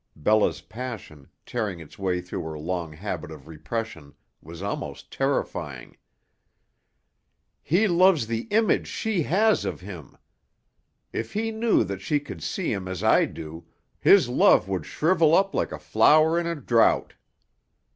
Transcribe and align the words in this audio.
Bella's 0.15 0.61
passion, 0.61 1.29
tearing 1.45 1.79
its 1.79 1.99
way 1.99 2.21
through 2.21 2.41
her 2.45 2.57
long 2.57 2.91
habit 2.91 3.29
of 3.29 3.47
repression, 3.47 4.15
was 4.41 4.63
almost 4.63 5.11
terrifying. 5.13 5.95
"He 7.61 7.87
loves 7.87 8.25
the 8.25 8.45
image 8.49 8.87
she 8.87 9.21
has 9.21 9.63
of 9.63 9.81
him. 9.81 10.17
If 11.13 11.33
he 11.33 11.51
knew 11.51 11.83
that 11.83 12.01
she 12.01 12.19
could 12.19 12.41
see 12.41 12.73
him 12.73 12.87
as 12.87 13.03
I 13.03 13.25
do, 13.25 13.67
his 13.99 14.27
love 14.27 14.67
would 14.67 14.87
shrivel 14.87 15.35
up 15.35 15.53
like 15.53 15.71
a 15.71 15.77
flower 15.77 16.39
in 16.39 16.47
a 16.47 16.55
drought. 16.55 17.13